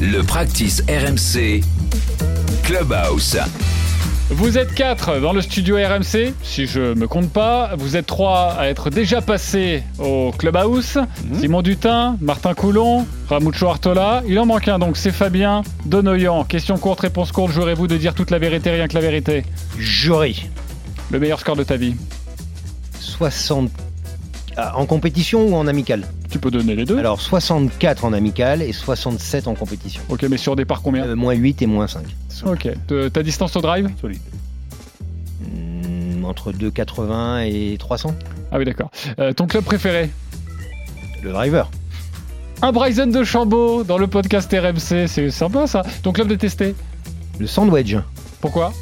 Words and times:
Le 0.00 0.20
practice 0.20 0.82
RMC 0.88 1.62
Clubhouse. 2.62 3.38
Vous 4.28 4.58
êtes 4.58 4.74
quatre 4.74 5.20
dans 5.20 5.32
le 5.32 5.40
studio 5.40 5.76
RMC, 5.76 6.34
si 6.42 6.66
je 6.66 6.92
me 6.92 7.06
compte 7.06 7.30
pas. 7.30 7.74
Vous 7.78 7.96
êtes 7.96 8.04
trois 8.04 8.56
à 8.58 8.66
être 8.66 8.90
déjà 8.90 9.22
passés 9.22 9.82
au 9.98 10.32
Clubhouse. 10.36 10.98
Simon 11.40 11.62
Dutin, 11.62 12.18
Martin 12.20 12.52
Coulon, 12.52 13.06
Ramucho 13.30 13.68
Artola. 13.68 14.22
Il 14.28 14.38
en 14.38 14.44
manque 14.44 14.68
un 14.68 14.78
donc, 14.78 14.98
c'est 14.98 15.12
Fabien 15.12 15.62
Donoyan. 15.86 16.44
Question 16.44 16.76
courte, 16.76 17.00
réponse 17.00 17.32
courte. 17.32 17.52
Jurez-vous 17.52 17.86
de 17.86 17.96
dire 17.96 18.12
toute 18.12 18.30
la 18.30 18.38
vérité, 18.38 18.70
rien 18.70 18.88
que 18.88 18.94
la 18.94 19.00
vérité? 19.00 19.44
J'aurais 19.78 20.34
Le 21.10 21.18
meilleur 21.18 21.40
score 21.40 21.56
de 21.56 21.64
ta 21.64 21.76
vie 21.78 21.94
60. 23.00 23.70
Ah, 24.58 24.76
en 24.76 24.84
compétition 24.84 25.46
ou 25.46 25.54
en 25.54 25.66
amical? 25.66 26.06
Tu 26.36 26.40
peux 26.40 26.50
donner 26.50 26.74
les 26.76 26.84
deux 26.84 26.98
Alors 26.98 27.18
64 27.18 28.04
en 28.04 28.12
amical 28.12 28.60
et 28.60 28.74
67 28.74 29.48
en 29.48 29.54
compétition. 29.54 30.02
Ok, 30.10 30.22
mais 30.28 30.36
sur 30.36 30.54
départ 30.54 30.82
combien 30.82 31.06
Euh, 31.06 31.16
moins 31.16 31.32
8 31.32 31.62
et 31.62 31.66
moins 31.66 31.86
5. 31.88 32.04
Ok. 32.44 32.68
Te- 32.86 33.08
Ta 33.08 33.22
distance 33.22 33.56
au 33.56 33.62
drive 33.62 33.88
Hmm, 35.40 36.24
entre 36.26 36.52
2,80 36.52 37.40
et 37.46 37.78
300 37.78 38.14
Ah 38.52 38.58
oui, 38.58 38.66
d'accord. 38.66 38.90
Euh, 39.18 39.32
ton 39.32 39.46
club 39.46 39.64
préféré 39.64 40.10
Le 41.22 41.32
driver. 41.32 41.70
Un 42.60 42.70
Bryson 42.72 43.06
de 43.06 43.24
Chambaud 43.24 43.82
dans 43.82 43.96
le 43.96 44.06
podcast 44.06 44.52
RMC, 44.52 45.06
c'est 45.08 45.30
sympa 45.30 45.66
ça. 45.66 45.84
Ton 46.02 46.12
club 46.12 46.28
détesté 46.28 46.74
Le 47.38 47.46
sandwich. 47.46 47.96
Pourquoi 48.42 48.74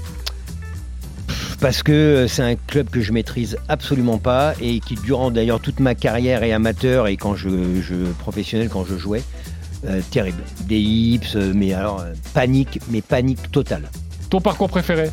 Parce 1.65 1.83
que 1.83 2.27
c'est 2.29 2.43
un 2.43 2.57
club 2.57 2.91
que 2.91 3.01
je 3.01 3.11
maîtrise 3.11 3.57
absolument 3.71 4.19
pas 4.19 4.53
et 4.61 4.81
qui, 4.81 4.97
durant 4.97 5.31
d'ailleurs 5.31 5.61
toute 5.61 5.81
ma 5.81 5.95
carrière 5.95 6.43
et 6.43 6.53
amateur 6.53 7.09
et 7.09 7.17
quand 7.17 7.37
je, 7.37 7.49
je 7.81 7.95
professionnel, 8.19 8.69
quand 8.69 8.85
je 8.85 8.99
jouais, 8.99 9.23
euh, 9.87 10.03
terrible. 10.11 10.43
Des 10.69 10.79
hips, 10.79 11.35
euh, 11.37 11.55
mais 11.55 11.73
alors 11.73 12.01
euh, 12.01 12.13
panique, 12.35 12.81
mais 12.91 13.01
panique 13.01 13.51
totale. 13.51 13.89
Ton 14.29 14.43
parcours 14.43 14.69
préféré? 14.69 15.09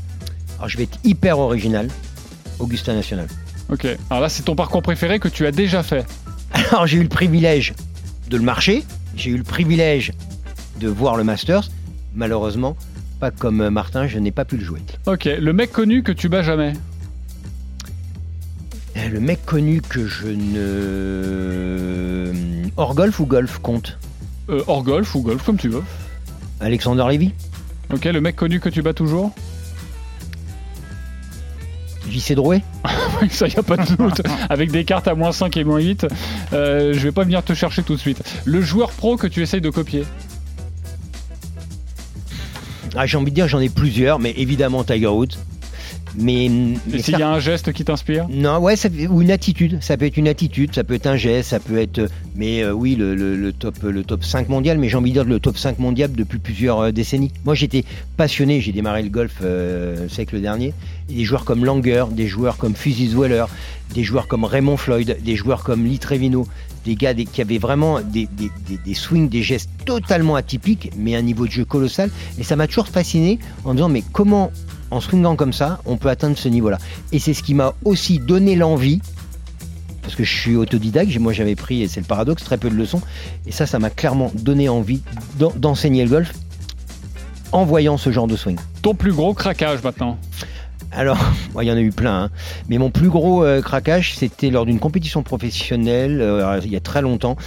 Alors 0.57 0.67
je 0.67 0.75
vais 0.75 0.83
être 0.83 0.99
hyper 1.05 1.39
original. 1.39 1.87
Augustin 2.59 2.95
National. 2.95 3.27
Ok. 3.69 3.87
Alors 4.09 4.21
là, 4.21 4.27
c'est 4.27 4.43
ton 4.43 4.55
parcours 4.55 4.81
préféré 4.81 5.19
que 5.19 5.29
tu 5.29 5.45
as 5.45 5.53
déjà 5.53 5.83
fait. 5.83 6.05
Alors 6.71 6.85
j'ai 6.85 6.97
eu 6.97 7.03
le 7.03 7.07
privilège 7.07 7.75
de 8.29 8.35
le 8.35 8.43
marcher, 8.43 8.83
j'ai 9.15 9.29
eu 9.29 9.37
le 9.37 9.45
privilège 9.45 10.11
de 10.81 10.89
voir 10.89 11.15
le 11.15 11.23
Masters. 11.23 11.71
Malheureusement, 12.13 12.75
pas 13.21 13.31
comme 13.31 13.61
euh, 13.61 13.69
Martin, 13.69 14.07
je 14.07 14.17
n'ai 14.17 14.31
pas 14.31 14.45
pu 14.45 14.57
le 14.57 14.65
jouer. 14.65 14.81
Ok. 15.05 15.25
Le 15.25 15.53
mec 15.53 15.71
connu 15.71 16.01
que 16.01 16.11
tu 16.11 16.27
bats 16.27 16.41
jamais. 16.41 16.73
Euh, 18.97 19.07
Le 19.09 19.19
mec 19.19 19.45
connu 19.45 19.79
que 19.87 20.07
je 20.07 20.25
ne... 20.27 22.31
Hors 22.77 22.95
golf 22.95 23.19
ou 23.19 23.27
golf 23.27 23.59
compte? 23.59 23.99
Euh, 24.49 24.63
hors 24.65 24.81
golf 24.83 25.13
ou 25.13 25.21
golf, 25.21 25.43
comme 25.43 25.57
tu 25.57 25.69
veux. 25.69 25.83
Alexander 26.59 27.05
Lévy 27.09 27.31
Ok. 27.93 28.05
Le 28.05 28.21
mec 28.21 28.35
connu 28.35 28.59
que 28.59 28.69
tu 28.69 28.81
bats 28.81 28.95
toujours 28.95 29.31
JC 32.09 32.33
Drouet 32.33 32.63
Ça, 33.29 33.47
y 33.47 33.55
a 33.55 33.61
pas 33.61 33.77
de 33.77 33.95
doute. 33.95 34.23
Avec 34.49 34.71
des 34.71 34.83
cartes 34.83 35.07
à 35.07 35.13
moins 35.13 35.31
5 35.31 35.55
et 35.57 35.63
moins 35.63 35.79
8, 35.79 36.07
euh, 36.53 36.91
je 36.93 36.99
vais 36.99 37.11
pas 37.11 37.23
venir 37.23 37.43
te 37.43 37.53
chercher 37.53 37.83
tout 37.83 37.93
de 37.93 37.99
suite. 37.99 38.23
Le 38.45 38.61
joueur 38.61 38.89
pro 38.89 39.15
que 39.15 39.27
tu 39.27 39.43
essayes 39.43 39.61
de 39.61 39.69
copier. 39.69 40.05
Ah, 42.95 43.05
J'ai 43.05 43.17
envie 43.17 43.31
de 43.31 43.35
dire 43.35 43.47
j'en 43.47 43.59
ai 43.59 43.69
plusieurs, 43.69 44.19
mais 44.19 44.33
évidemment 44.37 44.83
Tiger 44.83 45.07
Woods. 45.07 45.37
Mais, 46.17 46.49
s'il 46.99 47.17
y 47.17 47.21
a 47.21 47.29
un 47.29 47.39
geste 47.39 47.71
qui 47.71 47.85
t'inspire 47.85 48.27
Non, 48.29 48.59
ouais, 48.59 48.75
ça, 48.75 48.89
ou 49.09 49.21
une 49.21 49.31
attitude. 49.31 49.77
Ça 49.81 49.95
peut 49.95 50.05
être 50.05 50.17
une 50.17 50.27
attitude, 50.27 50.73
ça 50.75 50.83
peut 50.83 50.93
être 50.95 51.07
un 51.07 51.15
geste, 51.15 51.49
ça 51.51 51.59
peut 51.59 51.77
être. 51.77 51.99
euh, 51.99 52.07
Mais 52.35 52.61
euh, 52.63 52.73
oui, 52.73 52.95
le, 52.95 53.15
le- 53.15 53.35
le 53.37 53.53
top, 53.53 53.75
le 53.83 54.03
top 54.03 54.23
5 54.25 54.49
mondial, 54.49 54.77
mais 54.77 54.89
j'ai 54.89 54.97
envie 54.97 55.11
de 55.11 55.15
dire 55.15 55.23
le 55.23 55.39
top 55.39 55.57
5 55.57 55.79
mondial 55.79 56.11
depuis 56.11 56.39
plusieurs 56.39 56.79
euh, 56.79 56.91
décennies. 56.91 57.31
Moi, 57.45 57.55
j'étais 57.55 57.85
passionné, 58.17 58.59
j'ai 58.61 58.71
démarré 58.73 59.03
le 59.03 59.09
golf 59.09 59.35
euh, 59.41 60.03
le 60.03 60.09
siècle 60.09 60.41
dernier. 60.41 60.73
Et 61.09 61.13
des 61.13 61.23
joueurs 61.23 61.45
comme 61.45 61.63
Langer, 61.65 62.05
des 62.11 62.27
joueurs 62.27 62.57
comme 62.57 62.75
Fuzzy 62.75 63.07
Dweller, 63.07 63.45
des 63.93 64.03
joueurs 64.03 64.27
comme 64.27 64.43
Raymond 64.43 64.77
Floyd, 64.77 65.17
des 65.23 65.35
joueurs 65.35 65.63
comme 65.63 65.85
Lee 65.85 65.99
Trevino, 65.99 66.45
des 66.85 66.95
gars 66.95 67.13
des- 67.13 67.25
qui 67.25 67.41
avaient 67.41 67.57
vraiment 67.57 67.99
des, 68.01 68.27
des, 68.85 68.93
swings, 68.93 69.29
des 69.29 69.43
gestes 69.43 69.69
totalement 69.85 70.35
atypiques, 70.35 70.91
mais 70.97 71.15
un 71.15 71.21
niveau 71.21 71.45
de 71.47 71.51
jeu 71.51 71.63
colossal. 71.65 72.09
Et 72.37 72.43
ça 72.43 72.55
m'a 72.57 72.67
toujours 72.67 72.87
fasciné 72.87 73.39
en 73.65 73.73
disant, 73.73 73.89
mais 73.89 74.03
comment 74.11 74.51
en 74.91 75.01
swingant 75.01 75.35
comme 75.35 75.53
ça, 75.53 75.79
on 75.85 75.97
peut 75.97 76.09
atteindre 76.09 76.37
ce 76.37 76.47
niveau-là. 76.49 76.77
Et 77.11 77.19
c'est 77.19 77.33
ce 77.33 77.41
qui 77.43 77.53
m'a 77.53 77.73
aussi 77.85 78.19
donné 78.19 78.55
l'envie, 78.55 79.01
parce 80.01 80.15
que 80.15 80.23
je 80.23 80.35
suis 80.37 80.55
autodidacte, 80.55 81.17
moi 81.19 81.33
j'avais 81.33 81.55
pris, 81.55 81.81
et 81.81 81.87
c'est 81.87 81.99
le 82.01 82.05
paradoxe, 82.05 82.43
très 82.43 82.57
peu 82.57 82.69
de 82.69 82.75
leçons, 82.75 83.01
et 83.47 83.51
ça, 83.51 83.65
ça 83.65 83.79
m'a 83.79 83.89
clairement 83.89 84.31
donné 84.35 84.69
envie 84.69 85.01
d'en- 85.39 85.53
d'enseigner 85.55 86.03
le 86.03 86.09
golf 86.09 86.33
en 87.51 87.65
voyant 87.65 87.97
ce 87.97 88.11
genre 88.11 88.27
de 88.27 88.35
swing. 88.35 88.57
Ton 88.81 88.93
plus 88.95 89.13
gros 89.13 89.33
craquage 89.33 89.83
maintenant? 89.83 90.17
Alors, 90.93 91.17
il 91.61 91.67
y 91.67 91.71
en 91.71 91.75
a 91.75 91.81
eu 91.81 91.91
plein, 91.91 92.23
hein. 92.23 92.29
mais 92.69 92.77
mon 92.77 92.89
plus 92.89 93.09
gros 93.09 93.43
euh, 93.43 93.61
craquage, 93.61 94.15
c'était 94.15 94.49
lors 94.49 94.65
d'une 94.65 94.79
compétition 94.79 95.23
professionnelle, 95.23 96.21
euh, 96.21 96.59
il 96.63 96.71
y 96.71 96.75
a 96.75 96.81
très 96.81 97.01
longtemps. 97.01 97.37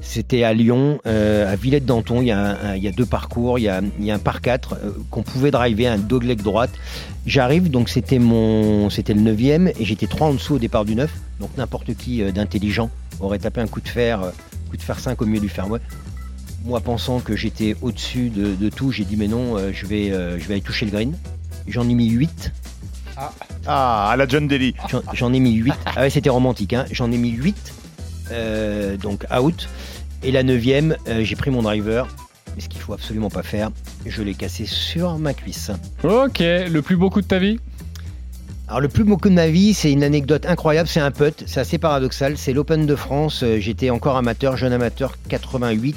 C'était 0.00 0.44
à 0.44 0.52
Lyon, 0.54 1.00
euh, 1.06 1.52
à 1.52 1.56
Villette 1.56 1.84
d'Anton. 1.84 2.22
Il 2.22 2.28
y, 2.28 2.30
a 2.32 2.92
deux 2.92 3.06
parcours, 3.06 3.58
il 3.58 3.62
y 3.62 3.68
a, 3.68 3.80
un 4.14 4.18
par 4.18 4.40
4 4.40 4.78
qu'on 5.10 5.22
pouvait 5.22 5.50
driver, 5.50 5.88
un 5.88 5.98
dogleg 5.98 6.40
droite. 6.40 6.70
J'arrive, 7.26 7.70
donc 7.70 7.88
c'était 7.88 8.18
le 8.18 9.14
9 9.14 9.40
et 9.78 9.84
j'étais 9.84 10.06
trois 10.06 10.28
en 10.28 10.34
dessous 10.34 10.54
au 10.54 10.58
départ 10.58 10.84
du 10.84 10.94
9. 10.94 11.10
Donc 11.40 11.50
n'importe 11.56 11.94
qui 11.94 12.22
d'intelligent 12.32 12.90
aurait 13.20 13.38
tapé 13.38 13.60
un 13.60 13.66
coup 13.66 13.80
de 13.80 13.88
fer, 13.88 14.20
coup 14.70 14.76
de 14.76 14.82
fer 14.82 14.98
5 14.98 15.20
au 15.20 15.26
milieu 15.26 15.40
du 15.40 15.48
fairway. 15.48 15.80
Moi, 16.64 16.80
pensant 16.80 17.20
que 17.20 17.34
j'étais 17.34 17.76
au-dessus 17.82 18.30
de, 18.30 18.68
tout, 18.68 18.92
j'ai 18.92 19.04
dit 19.04 19.16
mais 19.16 19.28
non, 19.28 19.56
je, 19.72 19.86
vais, 19.86 20.10
je 20.10 20.46
vais 20.46 20.54
aller 20.54 20.62
toucher 20.62 20.84
le 20.86 20.92
green. 20.92 21.14
J'en 21.66 21.88
ai 21.88 21.94
mis 21.94 22.10
8. 22.10 22.52
Ah, 23.66 24.10
à 24.10 24.16
la 24.16 24.26
John 24.26 24.46
Daly. 24.48 24.74
J'en- 24.88 25.02
J'en 25.12 25.32
ai 25.32 25.40
mis 25.40 25.52
8. 25.54 25.72
Ah 25.96 26.00
ouais, 26.02 26.10
c'était 26.10 26.30
romantique. 26.30 26.72
Hein. 26.72 26.84
J'en 26.90 27.10
ai 27.12 27.16
mis 27.18 27.30
8. 27.30 27.56
euh, 28.32 28.96
donc 28.96 29.24
out. 29.38 29.68
Et 30.22 30.32
la 30.32 30.42
neuvième, 30.42 30.96
euh, 31.08 31.22
j'ai 31.24 31.36
pris 31.36 31.50
mon 31.50 31.62
driver. 31.62 32.08
Mais 32.56 32.62
ce 32.62 32.68
qu'il 32.68 32.80
faut 32.80 32.92
absolument 32.94 33.30
pas 33.30 33.42
faire, 33.42 33.70
je 34.06 34.22
l'ai 34.22 34.34
cassé 34.34 34.64
sur 34.64 35.18
ma 35.18 35.34
cuisse. 35.34 35.70
Ok. 36.02 36.38
Le 36.40 36.80
plus 36.80 36.96
beau 36.96 37.10
coup 37.10 37.20
de 37.20 37.26
ta 37.26 37.38
vie? 37.38 37.58
Alors 38.68 38.80
le 38.80 38.88
plus 38.88 39.04
beau 39.04 39.18
coup 39.18 39.28
de 39.28 39.34
ma 39.34 39.48
vie, 39.48 39.74
c'est 39.74 39.92
une 39.92 40.02
anecdote 40.02 40.46
incroyable. 40.46 40.88
C'est 40.88 41.00
un 41.00 41.10
putt. 41.10 41.44
C'est 41.46 41.60
assez 41.60 41.76
paradoxal. 41.78 42.38
C'est 42.38 42.52
l'Open 42.54 42.86
de 42.86 42.96
France. 42.96 43.42
Euh, 43.42 43.58
J'étais 43.60 43.90
encore 43.90 44.16
amateur, 44.16 44.56
jeune 44.56 44.72
amateur, 44.72 45.16
88 45.28 45.94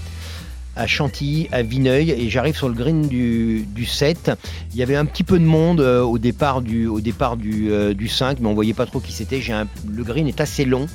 à 0.77 0.87
Chantilly, 0.87 1.47
à 1.51 1.63
Vineuil, 1.63 2.11
et 2.11 2.29
j'arrive 2.29 2.55
sur 2.55 2.69
le 2.69 2.75
green 2.75 3.07
du, 3.07 3.65
du 3.73 3.85
7. 3.85 4.31
Il 4.71 4.77
y 4.77 4.83
avait 4.83 4.95
un 4.95 5.05
petit 5.05 5.23
peu 5.23 5.39
de 5.39 5.45
monde 5.45 5.81
euh, 5.81 6.01
au 6.01 6.17
départ 6.17 6.61
du, 6.61 6.87
au 6.87 7.01
départ 7.01 7.37
du, 7.37 7.71
euh, 7.71 7.93
du 7.93 8.07
5, 8.07 8.39
mais 8.39 8.47
on 8.47 8.53
voyait 8.53 8.73
pas 8.73 8.85
trop 8.85 8.99
qui 8.99 9.11
c'était. 9.11 9.41
Le 9.87 10.03
green 10.03 10.27
est 10.27 10.41
assez 10.41 10.65
long. 10.65 10.87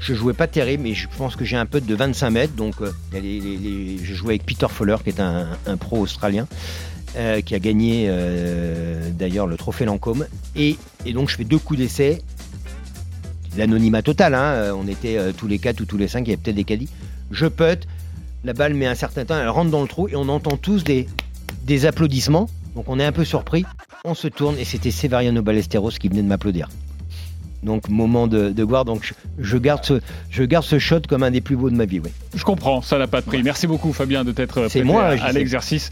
Je 0.00 0.14
jouais 0.14 0.32
pas 0.32 0.46
terrible, 0.46 0.84
mais 0.84 0.94
je 0.94 1.08
pense 1.16 1.36
que 1.36 1.44
j'ai 1.44 1.56
un 1.56 1.66
putt 1.66 1.84
de 1.84 1.94
25 1.94 2.30
mètres. 2.30 2.54
Donc, 2.54 2.76
euh, 2.80 2.92
je 3.12 4.14
jouais 4.14 4.34
avec 4.34 4.46
Peter 4.46 4.68
Fowler, 4.68 4.96
qui 5.02 5.10
est 5.10 5.20
un, 5.20 5.48
pro 5.78 5.98
australien, 5.98 6.46
euh, 7.16 7.40
qui 7.40 7.54
a 7.54 7.58
gagné 7.58 8.06
euh, 8.08 9.10
d'ailleurs 9.10 9.46
le 9.46 9.56
trophée 9.56 9.84
Lancôme. 9.84 10.26
Et, 10.54 10.76
donc, 11.12 11.30
je 11.30 11.36
fais 11.36 11.44
deux 11.44 11.58
coups 11.58 11.80
d'essai. 11.80 12.22
L'anonymat 13.56 14.02
total, 14.02 14.34
hein, 14.34 14.52
euh, 14.52 14.72
on 14.72 14.86
était 14.86 15.18
euh, 15.18 15.32
tous 15.36 15.48
les 15.48 15.58
quatre 15.58 15.80
ou 15.80 15.84
tous 15.84 15.96
les 15.96 16.06
cinq, 16.06 16.26
il 16.26 16.30
y 16.30 16.32
avait 16.32 16.40
peut-être 16.40 16.56
des 16.56 16.64
caddies. 16.64 16.88
Je 17.30 17.46
putt, 17.46 17.88
la 18.44 18.52
balle 18.52 18.74
met 18.74 18.86
un 18.86 18.94
certain 18.94 19.24
temps, 19.24 19.36
elle 19.38 19.48
rentre 19.48 19.70
dans 19.70 19.82
le 19.82 19.88
trou 19.88 20.08
et 20.08 20.16
on 20.16 20.28
entend 20.28 20.56
tous 20.56 20.84
des, 20.84 21.06
des 21.64 21.86
applaudissements. 21.86 22.48
Donc 22.74 22.84
on 22.88 22.98
est 23.00 23.04
un 23.04 23.12
peu 23.12 23.24
surpris, 23.24 23.64
on 24.04 24.14
se 24.14 24.28
tourne 24.28 24.56
et 24.58 24.64
c'était 24.64 24.90
Severiano 24.92 25.42
Ballesteros 25.42 25.90
qui 25.98 26.08
venait 26.08 26.22
de 26.22 26.28
m'applaudir. 26.28 26.68
Donc 27.64 27.88
moment 27.88 28.28
de, 28.28 28.50
de 28.50 28.64
gloire, 28.64 28.84
donc 28.84 29.04
je, 29.04 29.14
je 29.40 29.56
garde 29.56 29.84
ce, 29.84 30.00
je 30.30 30.44
garde 30.44 30.64
ce 30.64 30.78
shot 30.78 31.00
comme 31.08 31.24
un 31.24 31.32
des 31.32 31.40
plus 31.40 31.56
beaux 31.56 31.70
de 31.70 31.74
ma 31.74 31.86
vie. 31.86 31.98
Oui. 31.98 32.10
Je 32.36 32.44
comprends, 32.44 32.82
ça 32.82 32.98
n'a 32.98 33.08
pas 33.08 33.20
de 33.20 33.26
prix. 33.26 33.42
Merci 33.42 33.66
beaucoup 33.66 33.92
Fabien 33.92 34.22
de 34.24 34.30
t'être 34.30 34.52
prêté 34.60 34.84
moi, 34.84 35.06
à- 35.06 35.32
l'exercice. 35.32 35.86